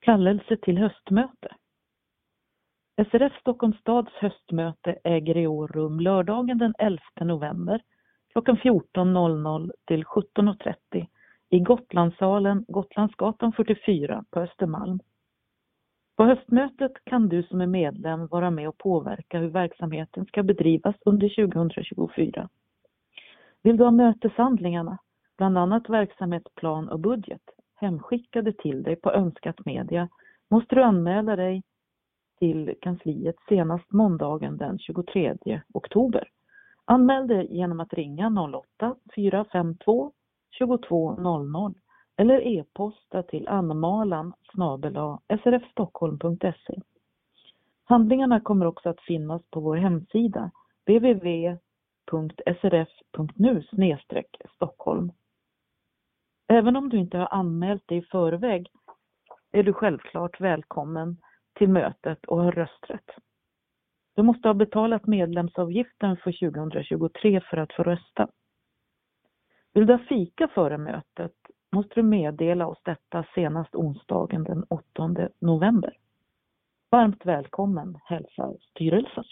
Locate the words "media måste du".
29.66-30.82